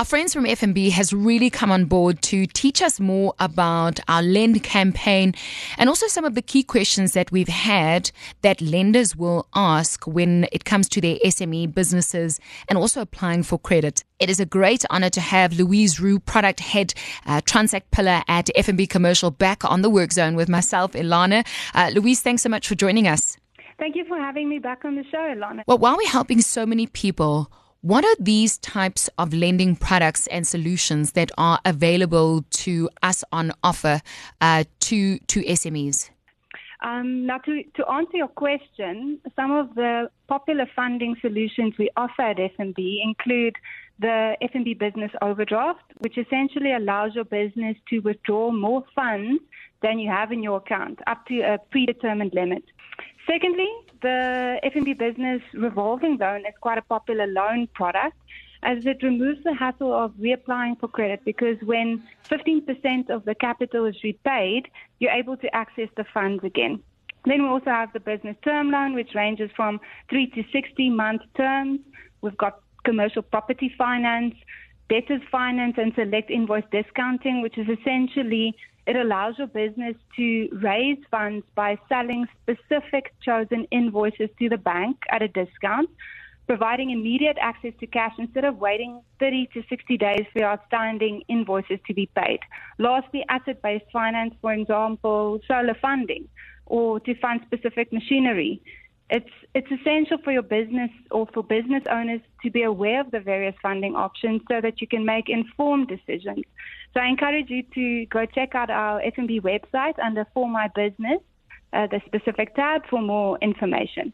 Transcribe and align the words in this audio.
Our 0.00 0.06
friends 0.06 0.32
from 0.32 0.44
FNB 0.44 0.92
has 0.92 1.12
really 1.12 1.50
come 1.50 1.70
on 1.70 1.84
board 1.84 2.22
to 2.22 2.46
teach 2.46 2.80
us 2.80 2.98
more 2.98 3.34
about 3.38 4.00
our 4.08 4.22
lend 4.22 4.62
campaign 4.62 5.34
and 5.76 5.90
also 5.90 6.06
some 6.06 6.24
of 6.24 6.34
the 6.34 6.40
key 6.40 6.62
questions 6.62 7.12
that 7.12 7.30
we've 7.30 7.48
had 7.48 8.10
that 8.40 8.62
lenders 8.62 9.14
will 9.14 9.46
ask 9.54 10.06
when 10.06 10.46
it 10.52 10.64
comes 10.64 10.88
to 10.88 11.02
their 11.02 11.16
SME 11.16 11.74
businesses 11.74 12.40
and 12.66 12.78
also 12.78 13.02
applying 13.02 13.42
for 13.42 13.58
credit. 13.58 14.02
It 14.18 14.30
is 14.30 14.40
a 14.40 14.46
great 14.46 14.86
honor 14.88 15.10
to 15.10 15.20
have 15.20 15.52
Louise 15.52 16.00
Roux, 16.00 16.18
product 16.18 16.60
head, 16.60 16.94
uh, 17.26 17.42
Transact 17.44 17.90
pillar 17.90 18.22
at 18.26 18.46
FNB 18.56 18.88
Commercial 18.88 19.30
back 19.30 19.66
on 19.66 19.82
the 19.82 19.90
work 19.90 20.12
zone 20.12 20.34
with 20.34 20.48
myself, 20.48 20.92
Elana. 20.92 21.46
Uh, 21.74 21.90
Louise, 21.92 22.22
thanks 22.22 22.40
so 22.40 22.48
much 22.48 22.66
for 22.66 22.74
joining 22.74 23.06
us. 23.06 23.36
Thank 23.78 23.96
you 23.96 24.06
for 24.06 24.16
having 24.16 24.48
me 24.48 24.60
back 24.60 24.86
on 24.86 24.94
the 24.96 25.04
show, 25.04 25.18
Elana. 25.18 25.64
Well, 25.66 25.76
while 25.76 25.98
we're 25.98 26.08
helping 26.08 26.40
so 26.40 26.64
many 26.64 26.86
people, 26.86 27.52
what 27.82 28.04
are 28.04 28.16
these 28.18 28.58
types 28.58 29.08
of 29.18 29.32
lending 29.32 29.74
products 29.74 30.26
and 30.26 30.46
solutions 30.46 31.12
that 31.12 31.30
are 31.38 31.58
available 31.64 32.44
to 32.50 32.90
us 33.02 33.24
on 33.32 33.52
offer 33.62 34.00
uh, 34.40 34.64
to 34.80 35.18
to 35.18 35.42
SMEs? 35.42 36.10
Um, 36.82 37.26
now, 37.26 37.38
to, 37.38 37.62
to 37.76 37.86
answer 37.90 38.16
your 38.16 38.28
question, 38.28 39.20
some 39.36 39.50
of 39.50 39.74
the 39.74 40.10
popular 40.28 40.66
funding 40.74 41.14
solutions 41.20 41.74
we 41.78 41.90
offer 41.96 42.22
at 42.22 42.38
FNB 42.38 43.02
include 43.04 43.56
the 43.98 44.34
FNB 44.42 44.78
Business 44.78 45.10
Overdraft, 45.20 45.82
which 45.98 46.16
essentially 46.16 46.72
allows 46.72 47.14
your 47.14 47.24
business 47.24 47.76
to 47.90 47.98
withdraw 47.98 48.50
more 48.50 48.82
funds 48.94 49.42
than 49.82 49.98
you 49.98 50.10
have 50.10 50.32
in 50.32 50.42
your 50.42 50.56
account, 50.56 51.00
up 51.06 51.26
to 51.26 51.40
a 51.40 51.58
predetermined 51.70 52.32
limit. 52.34 52.64
Secondly, 53.30 53.70
the 54.02 54.58
FNB 54.64 54.98
Business 54.98 55.40
Revolving 55.54 56.16
Loan 56.16 56.40
is 56.40 56.54
quite 56.60 56.78
a 56.78 56.82
popular 56.82 57.28
loan 57.28 57.68
product 57.74 58.16
as 58.64 58.84
it 58.84 59.04
removes 59.04 59.44
the 59.44 59.54
hassle 59.54 59.94
of 59.94 60.10
reapplying 60.14 60.80
for 60.80 60.88
credit 60.88 61.24
because 61.24 61.56
when 61.62 62.02
15% 62.28 63.08
of 63.08 63.24
the 63.24 63.36
capital 63.36 63.84
is 63.84 63.94
repaid, 64.02 64.66
you're 64.98 65.12
able 65.12 65.36
to 65.36 65.54
access 65.54 65.88
the 65.96 66.04
funds 66.12 66.42
again. 66.42 66.82
Then 67.24 67.44
we 67.44 67.48
also 67.48 67.70
have 67.70 67.92
the 67.92 68.00
business 68.00 68.36
term 68.42 68.72
loan, 68.72 68.94
which 68.94 69.14
ranges 69.14 69.50
from 69.54 69.78
three 70.08 70.26
to 70.30 70.42
60 70.52 70.90
month 70.90 71.22
terms. 71.36 71.78
We've 72.22 72.36
got 72.36 72.58
commercial 72.84 73.22
property 73.22 73.72
finance, 73.78 74.34
debtors 74.88 75.22
finance, 75.30 75.74
and 75.76 75.92
select 75.94 76.32
invoice 76.32 76.64
discounting, 76.72 77.42
which 77.42 77.56
is 77.58 77.68
essentially 77.68 78.56
it 78.90 78.96
allows 78.96 79.38
your 79.38 79.46
business 79.46 79.94
to 80.16 80.48
raise 80.60 80.98
funds 81.12 81.46
by 81.54 81.78
selling 81.88 82.26
specific 82.42 83.14
chosen 83.22 83.64
invoices 83.70 84.28
to 84.40 84.48
the 84.48 84.56
bank 84.58 84.96
at 85.10 85.22
a 85.22 85.28
discount, 85.28 85.88
providing 86.48 86.90
immediate 86.90 87.36
access 87.40 87.72
to 87.78 87.86
cash 87.86 88.14
instead 88.18 88.44
of 88.44 88.56
waiting 88.56 89.00
30 89.20 89.48
to 89.54 89.62
60 89.68 89.96
days 89.96 90.26
for 90.32 90.42
outstanding 90.42 91.22
invoices 91.28 91.78
to 91.86 91.94
be 91.94 92.10
paid. 92.16 92.40
Lastly, 92.78 93.24
asset 93.28 93.62
based 93.62 93.84
finance, 93.92 94.34
for 94.40 94.52
example, 94.52 95.38
solar 95.46 95.76
funding 95.80 96.26
or 96.66 96.98
to 96.98 97.14
fund 97.20 97.42
specific 97.46 97.92
machinery. 97.92 98.60
It's, 99.10 99.28
it's 99.54 99.66
essential 99.70 100.18
for 100.22 100.32
your 100.32 100.42
business 100.42 100.90
or 101.10 101.26
for 101.34 101.42
business 101.42 101.82
owners 101.90 102.20
to 102.42 102.50
be 102.50 102.62
aware 102.62 103.00
of 103.00 103.10
the 103.10 103.20
various 103.20 103.56
funding 103.60 103.96
options 103.96 104.42
so 104.48 104.60
that 104.60 104.80
you 104.80 104.86
can 104.86 105.04
make 105.04 105.28
informed 105.28 105.88
decisions. 105.88 106.44
So 106.94 107.00
I 107.00 107.06
encourage 107.06 107.50
you 107.50 107.64
to 107.74 108.06
go 108.06 108.24
check 108.26 108.54
out 108.54 108.70
our 108.70 109.00
FNB 109.02 109.40
website 109.42 109.98
under 109.98 110.26
For 110.32 110.48
My 110.48 110.68
Business, 110.74 111.20
uh, 111.72 111.88
the 111.88 112.00
specific 112.06 112.54
tab 112.54 112.82
for 112.88 113.02
more 113.02 113.36
information. 113.42 114.12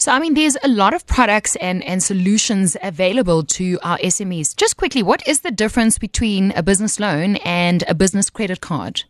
So, 0.00 0.12
I 0.12 0.20
mean, 0.20 0.34
there's 0.34 0.56
a 0.62 0.68
lot 0.68 0.94
of 0.94 1.06
products 1.06 1.56
and, 1.56 1.82
and 1.82 2.00
solutions 2.00 2.76
available 2.82 3.42
to 3.44 3.80
our 3.82 3.98
SMEs. 3.98 4.56
Just 4.56 4.76
quickly, 4.76 5.02
what 5.02 5.26
is 5.26 5.40
the 5.40 5.50
difference 5.50 5.98
between 5.98 6.52
a 6.52 6.62
business 6.62 7.00
loan 7.00 7.36
and 7.44 7.82
a 7.88 7.94
business 7.94 8.30
credit 8.30 8.60
card? 8.60 9.02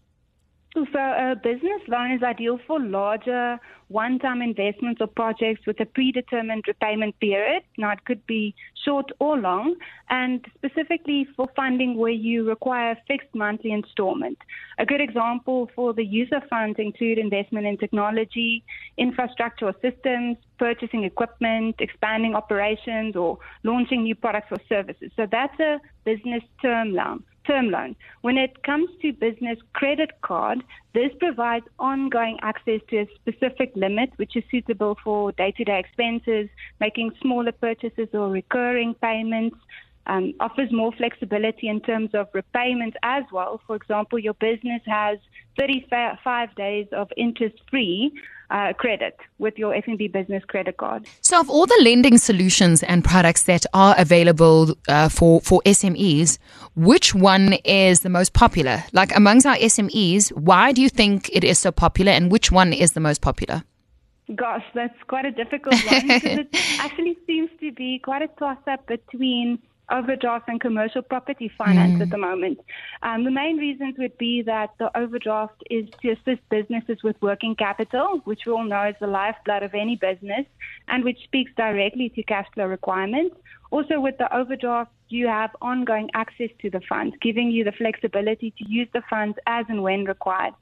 So 0.74 0.84
a 0.98 1.34
business 1.34 1.80
loan 1.88 2.12
is 2.12 2.22
ideal 2.22 2.58
for 2.66 2.78
larger 2.78 3.58
one-time 3.88 4.42
investments 4.42 5.00
or 5.00 5.06
projects 5.06 5.66
with 5.66 5.80
a 5.80 5.86
predetermined 5.86 6.64
repayment 6.68 7.18
period. 7.20 7.62
Now 7.78 7.92
it 7.92 8.04
could 8.04 8.24
be 8.26 8.54
short 8.84 9.10
or 9.18 9.38
long, 9.38 9.76
and 10.10 10.44
specifically 10.54 11.26
for 11.36 11.48
funding 11.56 11.96
where 11.96 12.12
you 12.12 12.46
require 12.46 12.92
a 12.92 12.96
fixed 13.08 13.34
monthly 13.34 13.72
installment. 13.72 14.38
A 14.78 14.84
good 14.84 15.00
example 15.00 15.70
for 15.74 15.94
the 15.94 16.04
user 16.04 16.42
funds 16.50 16.78
include 16.78 17.18
investment 17.18 17.66
in 17.66 17.78
technology, 17.78 18.62
infrastructure 18.98 19.68
or 19.68 19.74
systems, 19.80 20.36
purchasing 20.58 21.04
equipment, 21.04 21.76
expanding 21.78 22.34
operations, 22.34 23.16
or 23.16 23.38
launching 23.64 24.02
new 24.02 24.14
products 24.14 24.48
or 24.50 24.58
services. 24.68 25.10
So 25.16 25.26
that's 25.30 25.58
a 25.60 25.80
business 26.04 26.42
term 26.60 26.92
loan 26.92 27.24
term 27.48 27.70
loan. 27.70 27.96
When 28.20 28.36
it 28.36 28.62
comes 28.62 28.88
to 29.02 29.12
business 29.12 29.58
credit 29.72 30.10
card, 30.20 30.62
this 30.94 31.10
provides 31.18 31.66
ongoing 31.78 32.38
access 32.42 32.80
to 32.90 32.98
a 32.98 33.08
specific 33.16 33.72
limit, 33.74 34.10
which 34.16 34.36
is 34.36 34.44
suitable 34.50 34.96
for 35.02 35.32
day-to-day 35.32 35.78
expenses, 35.78 36.48
making 36.78 37.12
smaller 37.22 37.52
purchases 37.52 38.08
or 38.12 38.28
recurring 38.28 38.94
payments. 38.94 39.56
Um, 40.08 40.32
offers 40.40 40.72
more 40.72 40.90
flexibility 40.92 41.68
in 41.68 41.80
terms 41.80 42.10
of 42.14 42.28
repayments 42.32 42.96
as 43.02 43.24
well. 43.30 43.60
For 43.66 43.76
example, 43.76 44.18
your 44.18 44.32
business 44.34 44.80
has 44.86 45.18
35 45.58 46.54
days 46.54 46.86
of 46.92 47.10
interest 47.16 47.56
free 47.70 48.12
uh, 48.50 48.72
credit 48.72 49.16
with 49.38 49.58
your 49.58 49.74
FNB 49.74 50.10
business 50.10 50.42
credit 50.46 50.76
card. 50.76 51.06
So, 51.20 51.38
of 51.40 51.50
all 51.50 51.66
the 51.66 51.80
lending 51.82 52.18
solutions 52.18 52.82
and 52.82 53.04
products 53.04 53.42
that 53.44 53.66
are 53.74 53.94
available 53.98 54.74
uh, 54.88 55.08
for 55.08 55.40
for 55.40 55.60
SMEs, 55.66 56.38
which 56.74 57.14
one 57.14 57.54
is 57.64 58.00
the 58.00 58.08
most 58.08 58.32
popular? 58.32 58.84
Like 58.92 59.14
amongst 59.14 59.46
our 59.46 59.56
SMEs, 59.56 60.32
why 60.32 60.72
do 60.72 60.80
you 60.80 60.88
think 60.88 61.28
it 61.32 61.44
is 61.44 61.58
so 61.58 61.70
popular, 61.70 62.12
and 62.12 62.32
which 62.32 62.50
one 62.50 62.72
is 62.72 62.92
the 62.92 63.00
most 63.00 63.20
popular? 63.20 63.64
Gosh, 64.34 64.64
that's 64.74 65.02
quite 65.06 65.24
a 65.24 65.30
difficult 65.30 65.74
one 65.90 66.02
because 66.02 66.38
it 66.38 66.48
actually 66.80 67.16
seems 67.26 67.48
to 67.60 67.72
be 67.72 67.98
quite 67.98 68.20
a 68.20 68.28
toss 68.38 68.58
up 68.66 68.86
between 68.86 69.58
overdraft 69.90 70.48
and 70.48 70.60
commercial 70.60 71.02
property 71.02 71.50
finance 71.56 71.98
mm. 71.98 72.02
at 72.02 72.10
the 72.10 72.18
moment. 72.18 72.58
Um, 73.02 73.24
the 73.24 73.30
main 73.30 73.56
reasons 73.56 73.94
would 73.98 74.16
be 74.18 74.42
that 74.42 74.70
the 74.78 74.96
overdraft 74.96 75.62
is 75.70 75.86
to 76.02 76.10
assist 76.10 76.40
businesses 76.50 77.02
with 77.02 77.16
working 77.20 77.54
capital, 77.54 78.20
which 78.24 78.40
we 78.46 78.52
all 78.52 78.64
know 78.64 78.88
is 78.88 78.96
the 79.00 79.06
lifeblood 79.06 79.62
of 79.62 79.74
any 79.74 79.96
business, 79.96 80.46
and 80.88 81.04
which 81.04 81.18
speaks 81.24 81.52
directly 81.56 82.10
to 82.10 82.22
cash 82.22 82.46
flow 82.54 82.66
requirements. 82.66 83.36
Also, 83.70 84.00
with 84.00 84.16
the 84.18 84.34
overdraft, 84.34 84.90
you 85.08 85.26
have 85.26 85.50
ongoing 85.60 86.08
access 86.14 86.50
to 86.60 86.70
the 86.70 86.80
funds, 86.88 87.14
giving 87.20 87.50
you 87.50 87.64
the 87.64 87.72
flexibility 87.72 88.50
to 88.58 88.68
use 88.68 88.88
the 88.92 89.02
funds 89.08 89.36
as 89.46 89.66
and 89.68 89.82
when 89.82 90.04
required. 90.04 90.54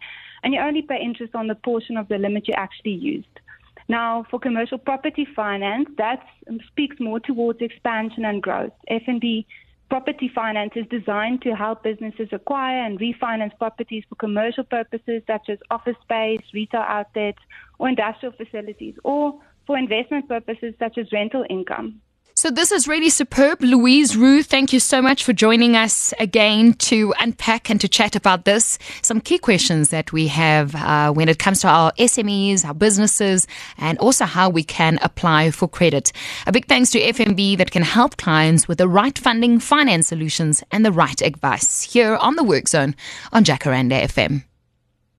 And 0.43 0.55
you 0.55 0.61
only 0.61 0.83
pay 0.83 1.01
interest 1.01 1.35
on 1.35 1.47
the 1.47 1.55
portion 1.55 1.97
of 1.97 2.09
the 2.09 2.19
limit 2.19 2.49
you 2.49 2.55
actually 2.57 2.93
used. 2.93 3.41
Now, 3.89 4.27
for 4.31 4.41
commercial 4.41 4.79
property 4.79 5.27
finance, 5.37 5.89
that 5.97 6.21
speaks 6.69 6.97
more 6.99 7.21
towards 7.21 7.61
expansion 7.61 8.25
and 8.25 8.43
growth. 8.43 8.73
FNB 8.91 9.47
property 9.89 10.29
finance 10.35 10.73
is 10.75 10.87
designed 10.89 11.43
to 11.43 11.55
help 11.55 11.85
businesses 11.85 12.29
acquire 12.33 12.85
and 12.85 12.99
refinance 12.99 13.57
properties 13.59 14.03
for 14.09 14.17
commercial 14.17 14.65
purposes 14.65 15.23
such 15.27 15.49
as 15.49 15.59
office 15.71 15.97
space, 16.03 16.41
retail 16.53 16.85
outlets, 16.87 17.39
or 17.79 17.89
industrial 17.89 18.33
facilities, 18.33 18.95
or 19.05 19.39
for 19.67 19.79
investment 19.79 20.29
purposes 20.29 20.75
such 20.81 20.99
as 20.99 21.13
rental 21.13 21.45
income. 21.49 22.01
So 22.39 22.51
this 22.51 22.71
is 22.71 22.87
really 22.87 23.09
superb. 23.09 23.63
Louise 23.63 24.15
Roux, 24.15 24.43
thank 24.43 24.71
you 24.71 24.79
so 24.79 25.01
much 25.01 25.25
for 25.25 25.33
joining 25.33 25.75
us 25.75 26.13
again 26.21 26.75
to 26.75 27.15
unpack 27.19 27.71
and 27.71 27.81
to 27.81 27.89
chat 27.89 28.15
about 28.15 28.45
this. 28.45 28.79
Some 29.01 29.23
key 29.23 29.39
questions 29.39 29.89
that 29.89 30.13
we 30.13 30.27
have 30.27 30.75
uh, 30.75 31.15
when 31.15 31.31
it 31.31 31.39
comes 31.39 31.63
to 31.63 31.69
our 31.69 31.93
SMEs, 31.93 32.63
our 32.67 32.75
businesses, 32.75 33.47
and 33.79 33.97
also 34.01 34.27
how 34.27 34.51
we 34.51 34.63
can 34.63 34.99
apply 35.01 35.51
for 35.51 35.67
credit. 35.67 36.13
A 36.47 36.53
big 36.53 36.67
thanks 36.67 36.91
to 36.91 37.01
FNB 37.01 37.57
that 37.57 37.71
can 37.71 37.83
help 37.83 38.19
clients 38.19 38.69
with 38.69 38.77
the 38.77 38.87
right 38.87 39.19
funding, 39.19 39.59
finance 39.59 40.09
solutions, 40.09 40.63
and 40.71 40.85
the 40.85 40.93
right 40.93 41.23
advice 41.23 41.81
here 41.81 42.17
on 42.17 42.37
the 42.37 42.45
Work 42.45 42.69
Zone 42.69 42.95
on 43.33 43.45
Jacaranda 43.45 44.03
FM. 44.03 44.45